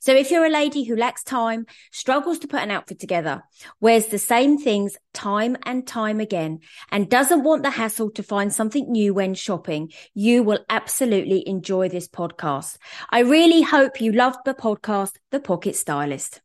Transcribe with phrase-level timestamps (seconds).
[0.00, 3.42] So if you're a lady who lacks time, struggles to put an outfit together,
[3.80, 8.52] wears the same things time and time again, and doesn't want the hassle to find
[8.52, 12.78] something new when shopping, you will absolutely enjoy this podcast.
[13.10, 16.40] I really hope you loved the podcast, The Pocket Stylist.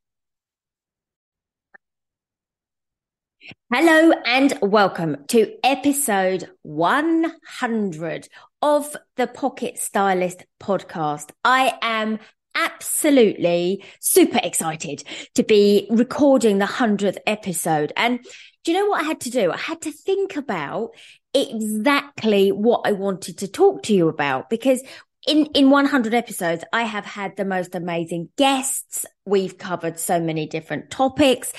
[3.74, 8.28] Hello and welcome to episode 100
[8.62, 11.30] of the Pocket Stylist podcast.
[11.46, 12.20] I am
[12.58, 15.04] absolutely super excited
[15.36, 17.94] to be recording the 100th episode.
[17.96, 18.20] And
[18.64, 19.52] do you know what I had to do?
[19.52, 20.92] I had to think about
[21.34, 24.82] exactly what I wanted to talk to you about because
[25.28, 29.06] in, in 100 episodes, I have had the most amazing guests.
[29.26, 31.52] We've covered so many different topics.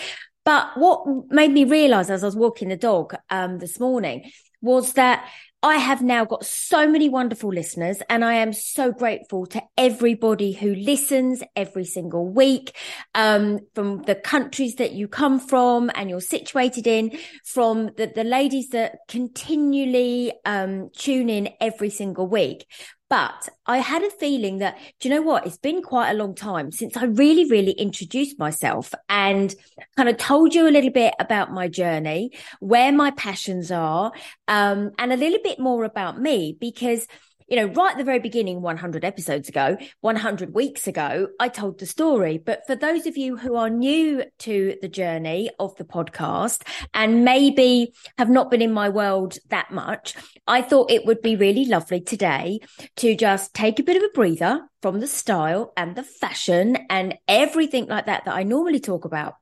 [0.48, 4.30] But what made me realize as I was walking the dog um, this morning
[4.62, 5.28] was that
[5.62, 10.52] I have now got so many wonderful listeners and I am so grateful to everybody
[10.52, 12.74] who listens every single week,
[13.14, 18.24] um, from the countries that you come from and you're situated in, from the, the
[18.24, 22.64] ladies that continually, um, tune in every single week.
[23.10, 25.46] But I had a feeling that, do you know what?
[25.46, 29.54] It's been quite a long time since I really, really introduced myself and
[29.96, 34.12] kind of told you a little bit about my journey, where my passions are,
[34.46, 37.06] um, and a little bit more about me because
[37.48, 41.78] you know, right at the very beginning, 100 episodes ago, 100 weeks ago, I told
[41.78, 42.38] the story.
[42.38, 47.24] But for those of you who are new to the journey of the podcast and
[47.24, 50.14] maybe have not been in my world that much,
[50.46, 52.60] I thought it would be really lovely today
[52.96, 57.16] to just take a bit of a breather from the style and the fashion and
[57.26, 59.34] everything like that that I normally talk about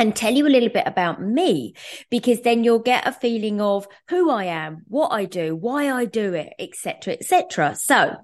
[0.00, 1.74] and tell you a little bit about me
[2.08, 6.06] because then you'll get a feeling of who I am, what I do, why I
[6.06, 7.76] do it, etc., etc.
[7.76, 8.16] So,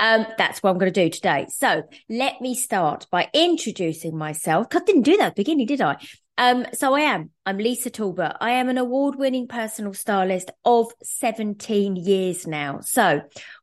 [0.00, 1.46] um, that's what I'm going to do today.
[1.48, 4.66] So let me start by introducing myself.
[4.74, 5.98] I didn't do that at the beginning, did I?
[6.36, 7.30] Um, so I am.
[7.44, 8.32] I'm Lisa Talbot.
[8.40, 12.80] I am an award winning personal stylist of 17 years now.
[12.80, 13.20] So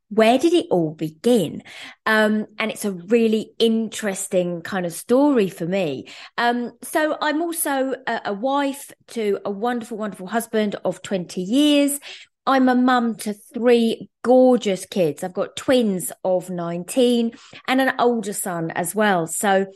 [0.08, 1.62] where did it all begin?
[2.06, 6.08] Um, and it's a really interesting kind of story for me.
[6.36, 12.00] Um, so I'm also a, a wife to a wonderful, wonderful husband of 20 years.
[12.48, 15.22] I'm a mum to three gorgeous kids.
[15.22, 17.32] I've got twins of 19
[17.68, 19.26] and an older son as well.
[19.26, 19.66] So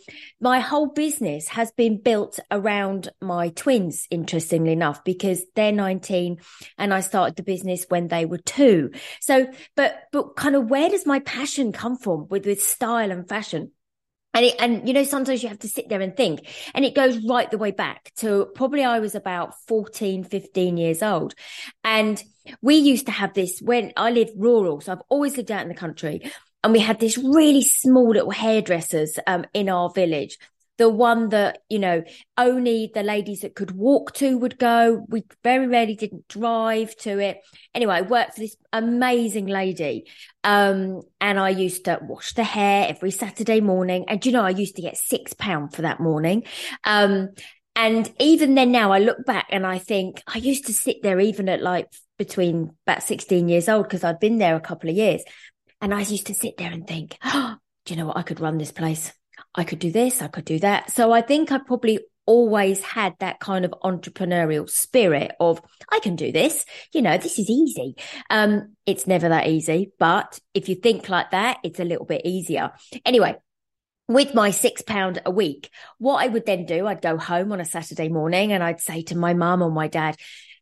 [0.40, 6.38] my whole business has been built around my twins, interestingly enough, because they're 19
[6.78, 8.92] and I started the business when they were two.
[9.20, 13.28] So, but, but kind of where does my passion come from with, with style and
[13.28, 13.72] fashion?
[14.34, 16.94] And it, and you know, sometimes you have to sit there and think, and it
[16.94, 21.34] goes right the way back to probably I was about 14, 15 years old.
[21.84, 22.22] And
[22.60, 24.80] we used to have this when I lived rural.
[24.80, 26.32] So I've always lived out in the country.
[26.64, 30.38] And we had this really small little hairdressers um, in our village
[30.78, 32.02] the one that you know
[32.36, 35.04] only the ladies that could walk to would go.
[35.08, 37.40] We very rarely didn't drive to it.
[37.74, 40.06] Anyway i worked for this amazing lady
[40.44, 44.06] um, and i used to wash the hair every saturday morning.
[44.08, 46.44] And you know i used to get six pound for that morning.
[46.84, 47.30] Um,
[47.74, 51.18] and even then now i look back and i think i used to sit there
[51.18, 54.96] even at like between about 16 years old because i'd been there a couple of
[54.96, 55.22] years.
[55.80, 58.16] And i used to sit there and think oh, do you know what?
[58.16, 59.12] I could run this place
[59.54, 60.90] I could do this, I could do that.
[60.92, 66.16] So I think I probably always had that kind of entrepreneurial spirit of I can
[66.16, 66.64] do this.
[66.92, 67.96] You know, this is easy.
[68.30, 72.22] Um, it's never that easy, but if you think like that, it's a little bit
[72.24, 72.72] easier.
[73.04, 73.36] Anyway,
[74.08, 77.60] with my six pound a week, what I would then do, I'd go home on
[77.60, 80.16] a Saturday morning and I'd say to my mum or my dad,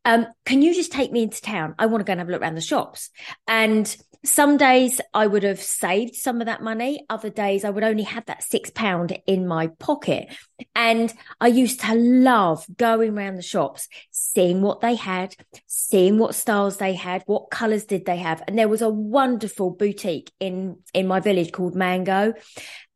[0.05, 1.75] um, can you just take me into town?
[1.79, 3.11] I want to go and have a look around the shops.
[3.47, 3.95] And
[4.25, 7.05] some days I would have saved some of that money.
[7.09, 10.35] Other days I would only have that six pound in my pocket.
[10.75, 15.35] And I used to love going around the shops, seeing what they had,
[15.67, 18.43] seeing what styles they had, what colors did they have.
[18.47, 22.35] And there was a wonderful boutique in, in my village called Mango.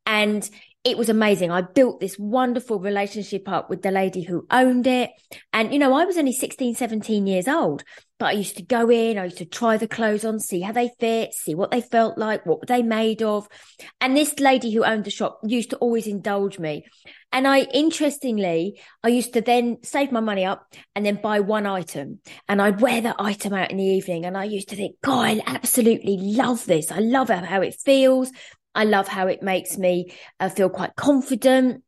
[0.04, 0.48] And
[0.84, 1.50] it was amazing.
[1.50, 5.10] I built this wonderful relationship up with the lady who owned it.
[5.50, 7.84] And, you know, I was only 16, 17 years old,
[8.18, 10.72] but I used to go in, I used to try the clothes on, see how
[10.72, 13.48] they fit, see what they felt like, what they made of.
[13.98, 16.84] And this lady who owned the shop used to always indulge me.
[17.32, 21.66] And I, interestingly, I used to then save my money up and then buy one
[21.66, 24.26] item and I'd wear that item out in the evening.
[24.26, 26.92] And I used to think, God, I absolutely love this.
[26.92, 28.30] I love how it feels.
[28.74, 31.82] I love how it makes me uh, feel quite confident.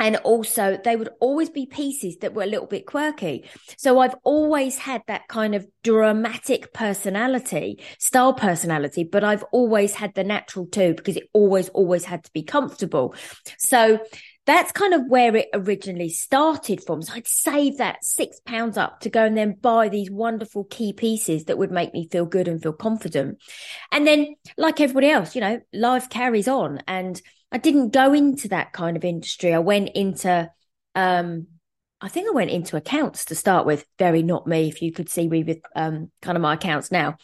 [0.00, 3.48] And also, they would always be pieces that were a little bit quirky.
[3.78, 10.12] So I've always had that kind of dramatic personality, style personality, but I've always had
[10.14, 13.14] the natural too, because it always, always had to be comfortable.
[13.56, 14.00] So
[14.46, 17.00] that's kind of where it originally started from.
[17.02, 20.92] So I'd save that six pounds up to go and then buy these wonderful key
[20.92, 23.38] pieces that would make me feel good and feel confident.
[23.90, 26.82] And then, like everybody else, you know, life carries on.
[26.86, 27.20] And
[27.50, 29.54] I didn't go into that kind of industry.
[29.54, 30.50] I went into,
[30.94, 31.46] um,
[32.00, 33.86] I think I went into accounts to start with.
[33.98, 37.16] Very not me, if you could see me with um, kind of my accounts now.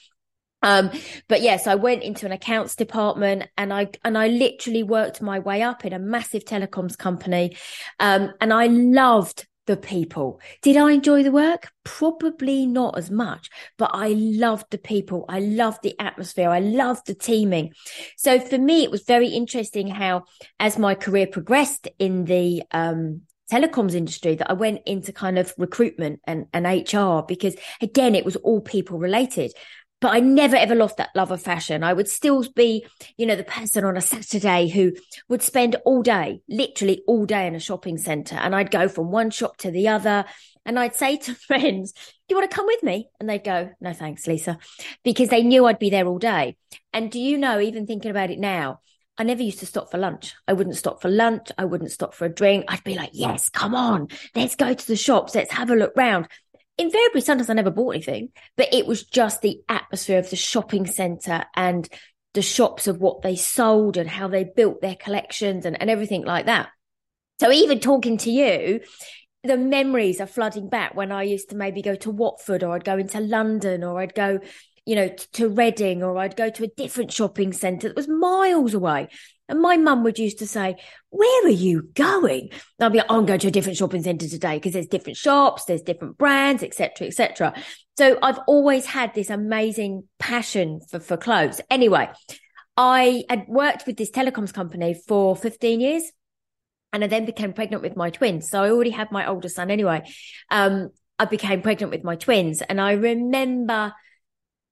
[0.63, 0.91] Um,
[1.29, 5.39] but yes, I went into an accounts department and I, and I literally worked my
[5.39, 7.57] way up in a massive telecoms company.
[7.99, 10.41] Um, and I loved the people.
[10.63, 11.71] Did I enjoy the work?
[11.85, 15.25] Probably not as much, but I loved the people.
[15.29, 16.51] I loved the atmosphere.
[16.51, 17.73] I loved the teaming.
[18.17, 20.25] So for me, it was very interesting how,
[20.59, 25.53] as my career progressed in the, um, telecoms industry that I went into kind of
[25.59, 29.53] recruitment and, and HR because again, it was all people related
[30.01, 31.85] but I never ever lost that love of fashion.
[31.85, 32.87] I would still be,
[33.17, 34.93] you know, the person on a Saturday who
[35.29, 38.37] would spend all day, literally all day in a shopping center.
[38.37, 40.25] And I'd go from one shop to the other.
[40.65, 42.01] And I'd say to friends, Do
[42.31, 43.09] you want to come with me?
[43.19, 44.59] And they'd go, No, thanks, Lisa,
[45.05, 46.57] because they knew I'd be there all day.
[46.93, 48.81] And do you know, even thinking about it now,
[49.19, 50.35] I never used to stop for lunch.
[50.49, 51.49] I wouldn't stop for lunch.
[51.59, 52.65] I wouldn't stop for a drink.
[52.69, 54.09] I'd be like, yes, come on.
[54.35, 55.35] Let's go to the shops.
[55.35, 56.27] Let's have a look round
[56.81, 59.61] invariably sometimes I never bought anything, but it was just the
[59.91, 61.89] atmosphere of the shopping centre and
[62.35, 66.25] the shops of what they sold and how they built their collections and, and everything
[66.25, 66.69] like that.
[67.41, 68.81] So even talking to you,
[69.43, 72.85] the memories are flooding back when I used to maybe go to Watford or I'd
[72.85, 74.39] go into London or I'd go,
[74.91, 78.75] you know, to Reading or I'd go to a different shopping centre that was miles
[78.75, 79.07] away.
[79.49, 80.75] And my mum would used to say,
[81.11, 82.49] Where are you going?
[82.51, 84.89] And I'd be like, oh, I'm going to a different shopping centre today because there's
[84.89, 87.55] different shops, there's different brands, etc., etc.
[87.97, 91.61] So I've always had this amazing passion for, for clothes.
[91.71, 92.11] Anyway,
[92.77, 96.11] I had worked with this telecoms company for 15 years
[96.93, 98.51] and I then became pregnant with my twins.
[98.51, 100.03] So I already had my older son anyway.
[100.51, 102.61] Um, I became pregnant with my twins.
[102.61, 103.93] And I remember,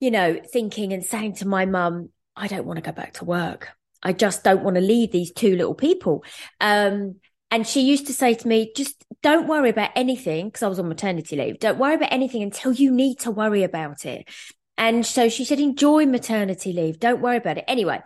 [0.01, 3.25] you know, thinking and saying to my mum, I don't want to go back to
[3.25, 3.71] work.
[4.03, 6.25] I just don't want to leave these two little people.
[6.61, 7.17] Um,
[7.51, 10.79] and she used to say to me, just don't worry about anything because I was
[10.79, 11.59] on maternity leave.
[11.59, 14.29] Don't worry about anything until you need to worry about it.
[14.77, 17.01] And so she said, enjoy maternity leave.
[17.01, 17.65] Don't worry about it.
[17.67, 18.01] Anyway,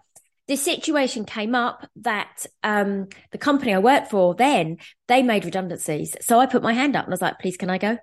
[0.48, 6.16] this situation came up that um, the company I worked for then they made redundancies.
[6.20, 7.98] So I put my hand up and I was like, please, can I go?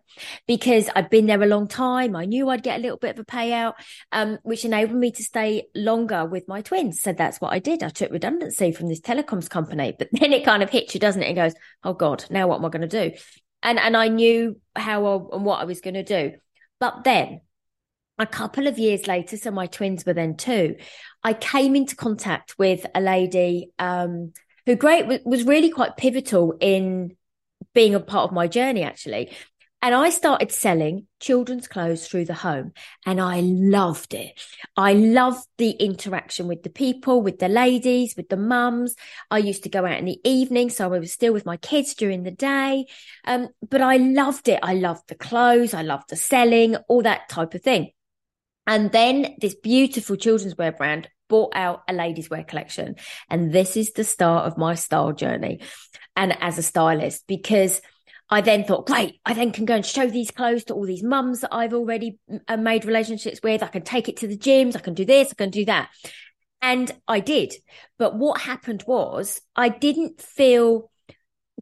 [0.47, 2.15] Because I'd been there a long time.
[2.15, 3.73] I knew I'd get a little bit of a payout,
[4.11, 7.01] um, which enabled me to stay longer with my twins.
[7.01, 7.83] So that's what I did.
[7.83, 11.23] I took redundancy from this telecoms company, but then it kind of hits you, doesn't
[11.23, 11.31] it?
[11.31, 11.53] It goes,
[11.83, 13.17] oh God, now what am I going to do?
[13.63, 16.33] And, and I knew how I, and what I was going to do.
[16.79, 17.41] But then
[18.19, 20.75] a couple of years later, so my twins were then two,
[21.23, 24.33] I came into contact with a lady um,
[24.65, 27.15] who great was really quite pivotal in
[27.73, 29.31] being a part of my journey actually.
[29.81, 32.73] And I started selling children's clothes through the home
[33.05, 34.37] and I loved it.
[34.75, 38.95] I loved the interaction with the people, with the ladies, with the mums.
[39.31, 40.69] I used to go out in the evening.
[40.69, 42.87] So I was still with my kids during the day.
[43.23, 44.59] Um, but I loved it.
[44.61, 45.73] I loved the clothes.
[45.73, 47.91] I loved the selling, all that type of thing.
[48.69, 52.97] And then this beautiful children's wear brand bought out a ladies wear collection.
[53.27, 55.61] And this is the start of my style journey.
[56.15, 57.81] And as a stylist, because
[58.29, 61.01] I then thought, great, I then can go and show these clothes to all these
[61.01, 63.63] mums that I've already uh, made relationships with.
[63.63, 64.75] I can take it to the gyms.
[64.75, 65.31] I can do this.
[65.31, 65.89] I can do that.
[66.61, 67.55] And I did.
[67.97, 70.91] But what happened was I didn't feel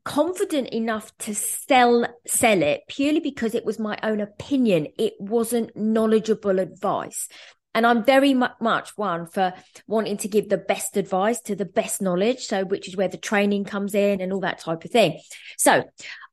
[0.03, 4.87] confident enough to sell sell it purely because it was my own opinion.
[4.97, 7.27] It wasn't knowledgeable advice.
[7.75, 9.53] And i'm very much one for
[9.85, 13.17] wanting to give the best advice to the best knowledge so which is where the
[13.17, 15.19] training comes in and all that type of thing.
[15.57, 15.83] So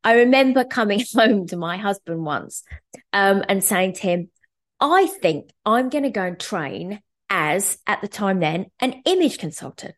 [0.03, 2.63] i remember coming home to my husband once
[3.13, 4.31] um, and saying to him
[4.81, 7.01] i think i'm going to go and train
[7.35, 9.95] as at the time then an image consultant.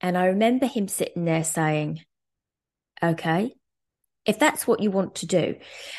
[0.00, 2.00] And I remember him sitting there saying,
[3.02, 3.52] okay,
[4.24, 5.56] if that's what you want to do.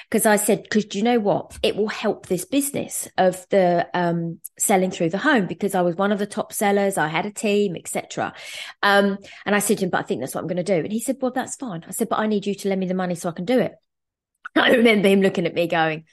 [0.09, 1.57] Because i said because you know what?
[1.61, 5.95] It will help this business of the um, selling through the home because i was
[5.95, 6.97] one of the top sellers.
[6.97, 8.33] I had a team etc
[8.81, 10.83] um, and i said to him but i think that's what i'm going to do.
[10.83, 11.83] And he said well that's fine.
[11.87, 13.59] I said but i need you to lend me the money so i can do
[13.59, 13.73] it.
[14.55, 16.05] I remember him looking at me going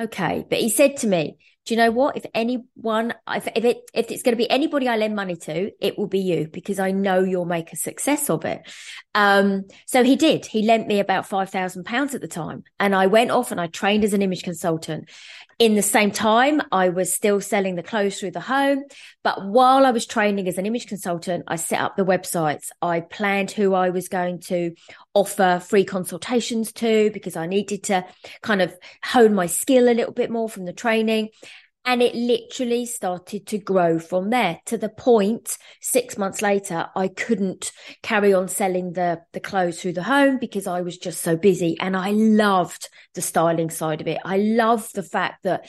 [0.00, 0.46] okay.
[0.48, 1.36] But he said to me
[1.68, 2.16] do you know what?
[2.16, 5.70] If anyone, if, if it, if it's going to be anybody I lend money to,
[5.84, 8.66] it will be you because I know you'll make a success of it.
[9.14, 10.46] Um, so he did.
[10.46, 13.60] He lent me about five thousand pounds at the time, and I went off and
[13.60, 15.10] I trained as an image consultant.
[15.58, 18.84] In the same time, I was still selling the clothes through the home.
[19.22, 22.68] But while I was training as an image consultant, I set up the websites.
[22.80, 24.74] I planned who I was going to
[25.18, 28.06] offer free consultations to because I needed to
[28.42, 28.72] kind of
[29.04, 31.30] hone my skill a little bit more from the training.
[31.84, 37.08] And it literally started to grow from there to the point six months later, I
[37.08, 37.72] couldn't
[38.02, 41.76] carry on selling the, the clothes through the home because I was just so busy.
[41.80, 44.18] And I loved the styling side of it.
[44.24, 45.68] I loved the fact that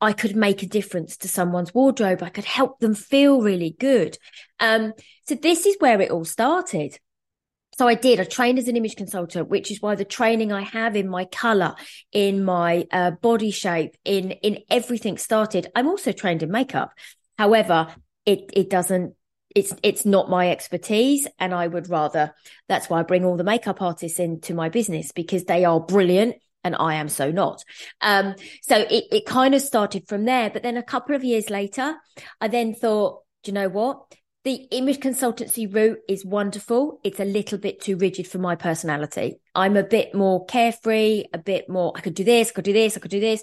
[0.00, 2.22] I could make a difference to someone's wardrobe.
[2.22, 4.16] I could help them feel really good.
[4.60, 4.92] Um,
[5.26, 6.98] so this is where it all started.
[7.78, 8.20] So I did.
[8.20, 11.26] I trained as an image consultant, which is why the training I have in my
[11.26, 11.74] color,
[12.10, 15.70] in my uh, body shape, in in everything started.
[15.74, 16.92] I'm also trained in makeup.
[17.36, 17.88] However,
[18.24, 19.14] it it doesn't.
[19.54, 22.34] It's it's not my expertise, and I would rather.
[22.68, 26.36] That's why I bring all the makeup artists into my business because they are brilliant
[26.64, 27.62] and I am so not.
[28.00, 30.50] Um, so it, it kind of started from there.
[30.50, 31.94] But then a couple of years later,
[32.40, 34.12] I then thought, do you know what?
[34.46, 37.00] The image consultancy route is wonderful.
[37.02, 39.40] It's a little bit too rigid for my personality.
[39.56, 42.72] I'm a bit more carefree, a bit more, I could do this, I could do
[42.72, 43.42] this, I could do this.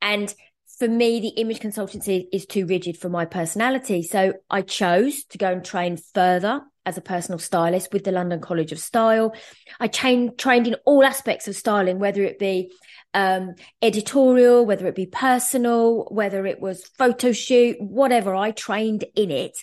[0.00, 0.32] And
[0.78, 4.04] for me, the image consultancy is too rigid for my personality.
[4.04, 8.40] So I chose to go and train further as a personal stylist with the London
[8.40, 9.34] College of Style.
[9.80, 12.70] I trained trained in all aspects of styling, whether it be
[13.16, 18.34] um, editorial, whether it be personal, whether it was photo shoot, whatever.
[18.34, 19.56] I trained in it.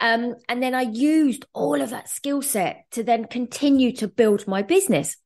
[0.00, 4.48] Um, and then I used all of that skill set to then continue to build
[4.48, 5.16] my business.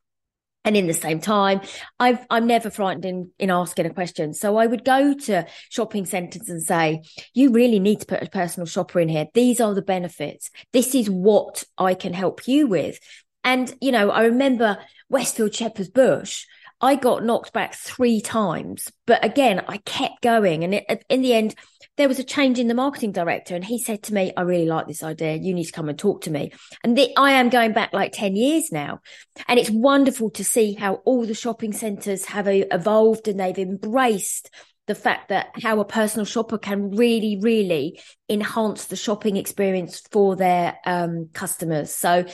[0.63, 1.63] And in the same time,
[1.99, 4.35] i am never frightened in, in asking a question.
[4.35, 7.01] So I would go to shopping centres and say,
[7.33, 9.27] you really need to put a personal shopper in here.
[9.33, 10.51] These are the benefits.
[10.75, 12.99] This is what I can help you with.
[13.43, 14.77] And, you know, I remember
[15.09, 16.45] Westfield Shepherd's Bush
[16.81, 20.65] I got knocked back three times, but again, I kept going.
[20.65, 21.55] And it, in the end,
[21.97, 24.67] there was a change in the marketing director, and he said to me, "I really
[24.67, 25.35] like this idea.
[25.37, 28.13] You need to come and talk to me." And the, I am going back like
[28.13, 29.01] ten years now,
[29.47, 34.51] and it's wonderful to see how all the shopping centres have evolved and they've embraced
[34.87, 40.37] the fact that how a personal shopper can really, really enhance the shopping experience for
[40.37, 41.95] their um, customers.
[41.95, 42.25] So,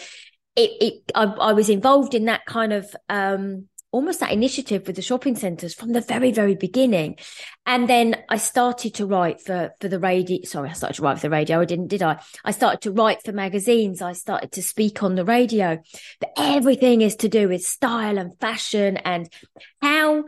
[0.54, 2.94] it, it I, I was involved in that kind of.
[3.08, 7.16] Um, almost that initiative with the shopping centres from the very, very beginning.
[7.64, 10.44] And then I started to write for, for the radio.
[10.44, 11.60] Sorry, I started to write for the radio.
[11.62, 12.20] I didn't, did I?
[12.44, 14.02] I started to write for magazines.
[14.02, 15.78] I started to speak on the radio.
[16.20, 19.32] But everything is to do with style and fashion and
[19.80, 20.24] how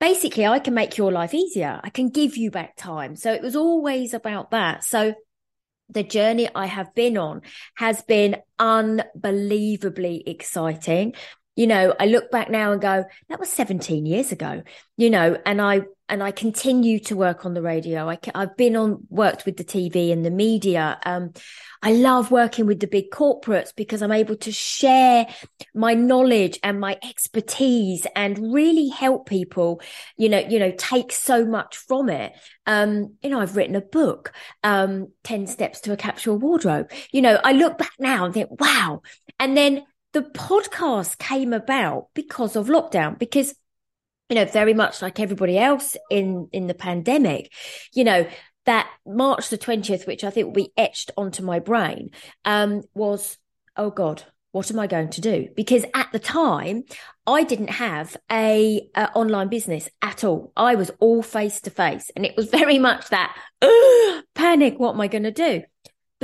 [0.00, 1.80] basically I can make your life easier.
[1.84, 3.14] I can give you back time.
[3.14, 4.82] So it was always about that.
[4.82, 5.14] So
[5.88, 7.42] the journey I have been on
[7.76, 11.14] has been unbelievably exciting
[11.56, 14.62] you know i look back now and go that was 17 years ago
[14.96, 18.08] you know and i and i continue to work on the radio.
[18.08, 20.98] I, have been on worked with the tv and the media.
[21.06, 21.32] Um,
[21.82, 25.26] i love working with the big corporates because i'm able to share
[25.74, 29.80] my knowledge and my expertise and really help people
[30.16, 32.32] you know you know take so much from it.
[32.66, 34.32] Um, you know i've written a book
[34.62, 36.90] um, 10 steps to a capsule wardrobe.
[37.12, 39.02] You know i look back now and think wow.
[39.40, 39.84] And then
[40.14, 43.54] the podcast came about because of lockdown, because
[44.30, 47.52] you know, very much like everybody else in in the pandemic,
[47.92, 48.26] you know,
[48.64, 52.10] that March the 20th, which I think will be etched onto my brain,
[52.46, 53.36] um, was,
[53.76, 55.48] oh God, what am I going to do?
[55.54, 56.84] Because at the time,
[57.26, 60.52] I didn't have a, a online business at all.
[60.56, 63.36] I was all face to face, and it was very much that
[64.34, 64.78] panic.
[64.78, 65.64] What am I going to do?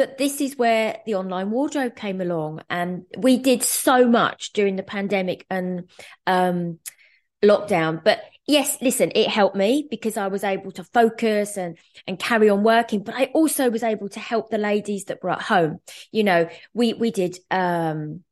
[0.00, 4.76] But this is where the online wardrobe came along, and we did so much during
[4.76, 5.90] the pandemic and
[6.26, 6.78] um,
[7.45, 8.02] lockdown.
[8.02, 11.76] But yes, listen, it helped me because I was able to focus and
[12.07, 13.02] and carry on working.
[13.02, 15.80] But I also was able to help the ladies that were at home.
[16.11, 18.25] You know, we we did um,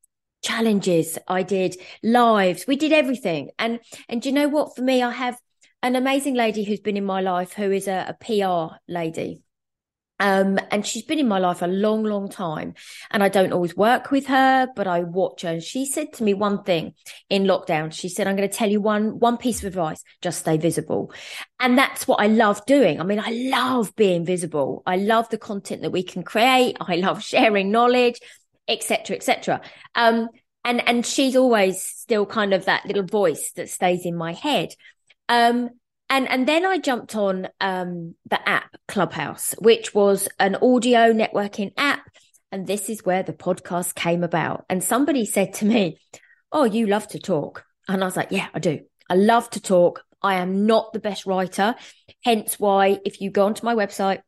[0.42, 3.50] challenges, I did lives, we did everything.
[3.58, 4.74] And and you know what?
[4.74, 5.38] For me, I have
[5.82, 9.42] an amazing lady who's been in my life who is a, a PR lady
[10.20, 12.74] Um, and she's been in my life a long, long time.
[13.10, 15.50] And I don't always work with her, but I watch her.
[15.50, 16.94] And she said to me one thing
[17.30, 17.92] in lockdown.
[17.92, 20.02] She said, I'm going to tell you one, one piece of advice.
[20.20, 21.12] Just stay visible.
[21.60, 23.00] And that's what I love doing.
[23.00, 24.82] I mean, I love being visible.
[24.86, 26.76] I love the content that we can create.
[26.80, 28.20] I love sharing knowledge,
[28.66, 29.60] etc., etc.
[29.94, 30.28] Um,
[30.64, 34.74] and, and she's always still kind of that little voice that stays in my head.
[35.28, 35.70] Um,
[36.10, 41.72] and and then I jumped on um, the app Clubhouse, which was an audio networking
[41.76, 42.08] app,
[42.50, 44.64] and this is where the podcast came about.
[44.68, 45.98] And somebody said to me,
[46.52, 48.80] "Oh, you love to talk," and I was like, "Yeah, I do.
[49.10, 50.04] I love to talk.
[50.22, 51.74] I am not the best writer,
[52.24, 54.20] hence why if you go onto my website."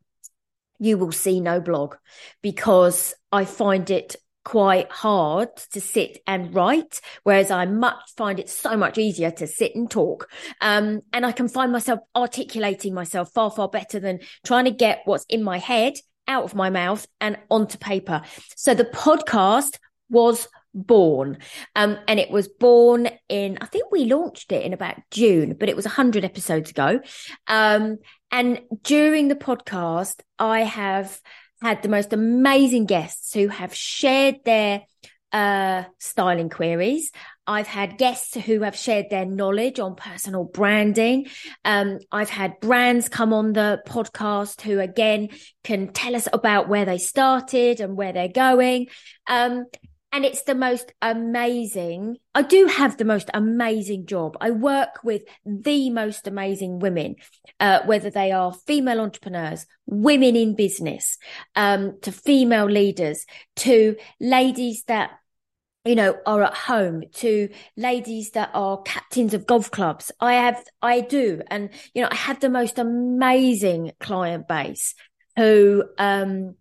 [0.79, 1.95] You will see no blog
[2.41, 8.49] because I find it quite hard to sit and write, whereas I much find it
[8.49, 10.29] so much easier to sit and talk.
[10.59, 15.01] Um, and I can find myself articulating myself far, far better than trying to get
[15.05, 15.93] what's in my head
[16.27, 18.21] out of my mouth and onto paper.
[18.55, 19.77] So the podcast
[20.09, 21.37] was born.
[21.75, 25.69] Um, and it was born in, I think we launched it in about June, but
[25.69, 27.01] it was 100 episodes ago.
[27.47, 27.97] Um,
[28.31, 31.19] and during the podcast, I have
[31.61, 34.83] had the most amazing guests who have shared their
[35.31, 37.11] uh, styling queries.
[37.47, 41.27] I've had guests who have shared their knowledge on personal branding.
[41.65, 45.29] Um, I've had brands come on the podcast who again
[45.63, 48.87] can tell us about where they started and where they're going.
[49.27, 49.65] Um,
[50.11, 52.17] and it's the most amazing.
[52.35, 54.37] I do have the most amazing job.
[54.41, 57.15] I work with the most amazing women,
[57.59, 61.17] uh, whether they are female entrepreneurs, women in business,
[61.55, 63.25] um, to female leaders,
[63.57, 65.11] to ladies that
[65.83, 70.11] you know, are at home to ladies that are captains of golf clubs.
[70.19, 71.41] I have, I do.
[71.47, 74.93] And, you know, I have the most amazing client base
[75.35, 76.55] who, um,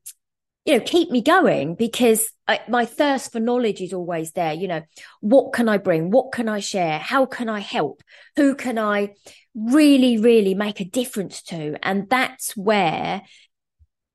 [0.71, 4.53] you know, keep me going because I, my thirst for knowledge is always there.
[4.53, 4.83] You know,
[5.21, 6.11] what can I bring?
[6.11, 6.99] What can I share?
[7.01, 8.05] How can I help?
[8.37, 9.15] Who can I
[9.53, 11.75] really, really make a difference to?
[11.83, 13.23] And that's where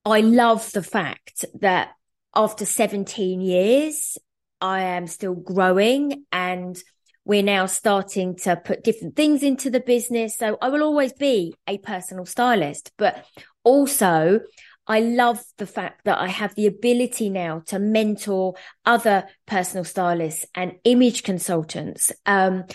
[0.06, 1.90] I love the fact that
[2.34, 4.18] after 17 years,
[4.62, 6.82] I am still growing and
[7.26, 10.38] we're now starting to put different things into the business.
[10.38, 13.26] So I will always be a personal stylist, but
[13.66, 14.40] also
[14.88, 18.54] I love the fact that I have the ability now to mentor
[18.86, 22.66] other personal stylists and image consultants, um,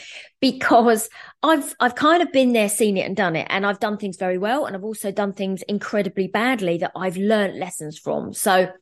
[0.41, 1.09] because
[1.43, 3.47] I've, I've kind of been there, seen it and done it.
[3.51, 4.67] And I've done things very well.
[4.67, 8.33] And I've also done things incredibly badly that I've learned lessons from.
[8.33, 8.73] So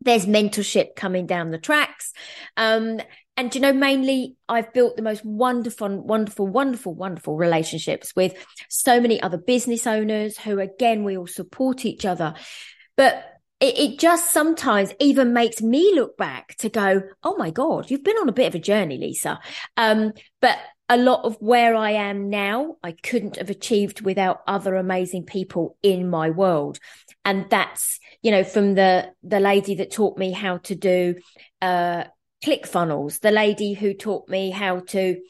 [0.00, 2.12] there's mentorship coming down the tracks.
[2.56, 3.00] Um,
[3.38, 8.34] and you know mainly i've built the most wonderful wonderful wonderful wonderful relationships with
[8.68, 12.34] so many other business owners who again we all support each other.
[12.96, 13.24] But
[13.60, 18.04] it, it, just sometimes even makes me look back to go oh my god you've
[18.04, 19.40] been on a bit of a journey lisa.
[19.76, 20.58] Um, but
[20.90, 25.76] a lot of where i am now i couldn't have achieved without other amazing people
[25.82, 26.78] in my world.
[27.24, 31.16] And that's you know from the the lady that taught me how to do
[31.62, 32.04] uh
[32.44, 35.20] ClickFunnels, the lady who taught me how to,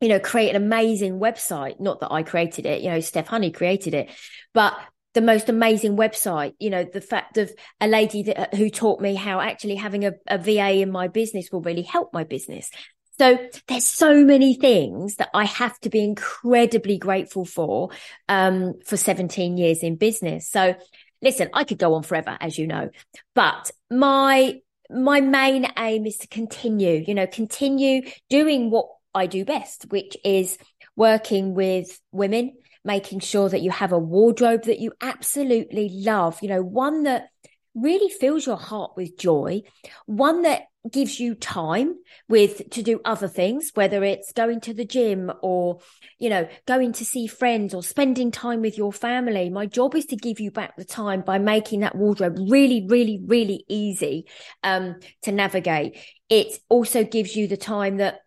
[0.00, 1.80] you know, create an amazing website.
[1.80, 4.10] Not that I created it, you know, Steph Honey created it,
[4.54, 4.78] but
[5.14, 6.54] the most amazing website.
[6.58, 10.12] You know, the fact of a lady that who taught me how actually having a,
[10.26, 12.70] a VA in my business will really help my business.
[13.18, 17.90] So there's so many things that I have to be incredibly grateful for
[18.28, 20.48] um, for 17 years in business.
[20.48, 20.76] So
[21.20, 22.90] listen, I could go on forever, as you know,
[23.34, 29.44] but my my main aim is to continue, you know, continue doing what I do
[29.44, 30.58] best, which is
[30.96, 36.48] working with women, making sure that you have a wardrobe that you absolutely love, you
[36.48, 37.28] know, one that
[37.74, 39.62] really fills your heart with joy,
[40.06, 41.94] one that gives you time
[42.28, 45.78] with to do other things whether it's going to the gym or
[46.18, 50.06] you know going to see friends or spending time with your family my job is
[50.06, 54.26] to give you back the time by making that wardrobe really really really easy
[54.62, 55.96] um to navigate
[56.28, 58.20] it also gives you the time that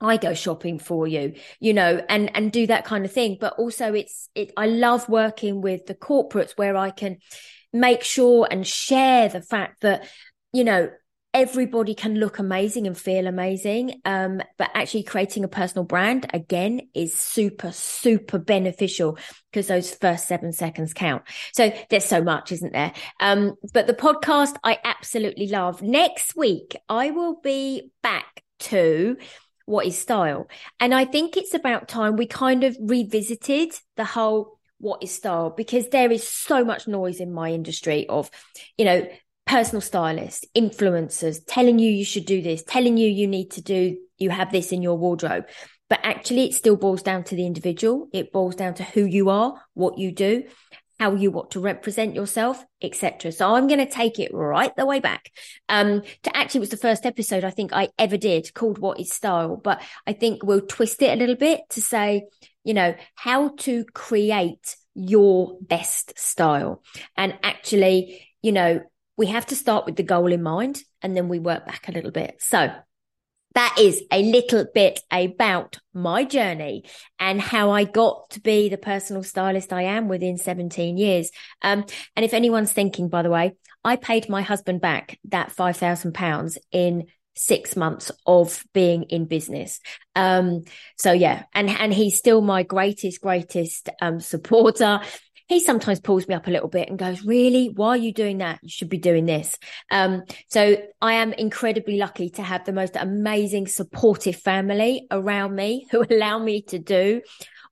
[0.00, 3.36] I go shopping for you, you know, and, and do that kind of thing.
[3.38, 7.18] But also it's, it, I love working with the corporates where I can
[7.72, 10.08] make sure and share the fact that,
[10.52, 10.90] you know,
[11.32, 14.00] everybody can look amazing and feel amazing.
[14.04, 19.18] Um, but actually creating a personal brand again is super, super beneficial
[19.50, 21.22] because those first seven seconds count.
[21.52, 22.92] So there's so much, isn't there?
[23.20, 25.82] Um, but the podcast I absolutely love.
[25.82, 29.16] Next week, I will be back to
[29.66, 30.48] what is style.
[30.80, 35.50] And I think it's about time we kind of revisited the whole what is style
[35.50, 38.30] because there is so much noise in my industry of,
[38.76, 39.06] you know,
[39.50, 43.98] personal stylists, influencers telling you you should do this, telling you you need to do,
[44.16, 45.44] you have this in your wardrobe.
[45.88, 48.08] But actually, it still boils down to the individual.
[48.12, 50.44] It boils down to who you are, what you do,
[51.00, 53.32] how you want to represent yourself, etc.
[53.32, 55.32] So I'm going to take it right the way back.
[55.68, 59.00] Um, to actually it was the first episode I think I ever did called "What
[59.00, 62.26] Is Style," but I think we'll twist it a little bit to say,
[62.62, 66.84] you know, how to create your best style,
[67.16, 68.80] and actually, you know,
[69.20, 71.92] we have to start with the goal in mind, and then we work back a
[71.92, 72.36] little bit.
[72.38, 72.72] So
[73.54, 76.84] that is a little bit about my journey
[77.18, 81.30] and how I got to be the personal stylist I am within 17 years.
[81.60, 81.84] Um,
[82.16, 83.52] and if anyone's thinking, by the way,
[83.84, 87.04] I paid my husband back that £5,000 in
[87.36, 89.80] six months of being in business.
[90.16, 90.62] Um,
[90.96, 95.00] so yeah, and, and he's still my greatest, greatest, um, supporter
[95.50, 98.38] he sometimes pulls me up a little bit and goes, really, why are you doing
[98.38, 98.60] that?
[98.62, 99.58] You should be doing this.
[99.90, 105.88] Um, so I am incredibly lucky to have the most amazing supportive family around me
[105.90, 107.22] who allow me to do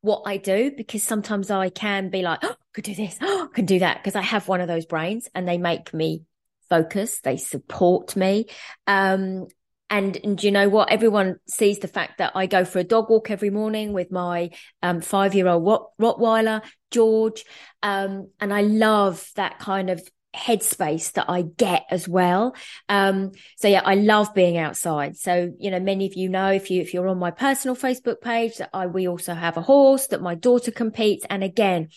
[0.01, 3.49] what I do because sometimes I can be like, oh, I could do this, oh,
[3.53, 6.25] I can do that because I have one of those brains and they make me
[6.69, 7.21] focus.
[7.21, 8.47] They support me.
[8.89, 9.47] Um,
[9.91, 10.91] and, and you know what?
[10.91, 14.51] Everyone sees the fact that I go for a dog walk every morning with my
[14.83, 17.45] um, five year old Rot- Rottweiler, George.
[17.83, 20.03] Um, and I love that kind of
[20.37, 22.55] headspace that I get as well.
[22.89, 25.17] Um, so yeah, I love being outside.
[25.17, 28.21] So, you know, many of you know, if you, if you're on my personal Facebook
[28.21, 31.25] page that I, we also have a horse that my daughter competes.
[31.31, 31.89] And again,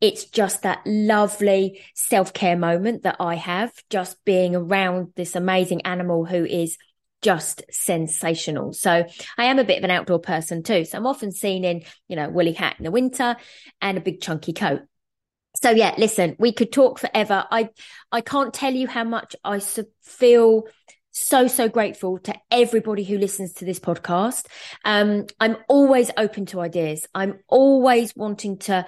[0.00, 5.82] it's just that lovely self care moment that I have just being around this amazing
[5.82, 6.76] animal who is
[7.22, 8.72] just sensational.
[8.72, 10.84] So I am a bit of an outdoor person too.
[10.84, 13.36] So I'm often seen in, you know, woolly hat in the winter
[13.80, 14.82] and a big chunky coat.
[15.60, 17.44] So yeah, listen, we could talk forever.
[17.50, 17.70] I
[18.12, 19.60] I can't tell you how much I
[20.02, 20.64] feel
[21.10, 24.46] so so grateful to everybody who listens to this podcast.
[24.84, 27.06] Um, I'm always open to ideas.
[27.14, 28.86] I'm always wanting to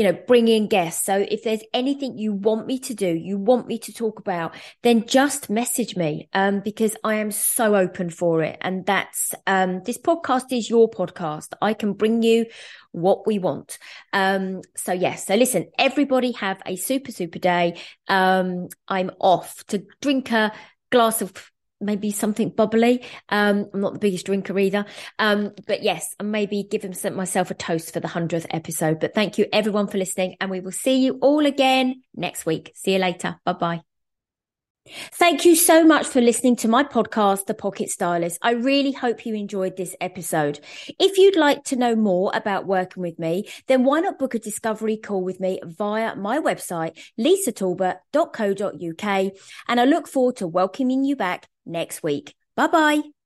[0.00, 1.04] you know, bring in guests.
[1.04, 4.54] So if there's anything you want me to do, you want me to talk about,
[4.82, 8.56] then just message me, um, because I am so open for it.
[8.62, 11.52] And that's, um, this podcast is your podcast.
[11.60, 12.46] I can bring you
[12.92, 13.78] what we want.
[14.14, 15.26] Um, so yes.
[15.26, 17.78] So listen, everybody have a super, super day.
[18.08, 20.52] Um, I'm off to drink a
[20.90, 21.49] glass of
[21.80, 23.04] maybe something bubbly.
[23.28, 24.84] Um, I'm not the biggest drinker either.
[25.18, 29.00] Um, but yes, and maybe give myself a toast for the hundredth episode.
[29.00, 32.72] But thank you everyone for listening and we will see you all again next week.
[32.74, 33.38] See you later.
[33.44, 33.82] Bye bye.
[35.12, 38.38] Thank you so much for listening to my podcast, The Pocket Stylist.
[38.42, 40.58] I really hope you enjoyed this episode.
[40.98, 44.38] If you'd like to know more about working with me, then why not book a
[44.38, 49.32] discovery call with me via my website, lisatalbot.co.uk.
[49.68, 52.34] And I look forward to welcoming you back next week.
[52.56, 53.19] Bye bye.